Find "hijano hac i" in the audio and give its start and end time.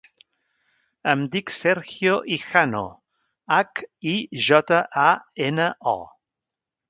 2.35-4.17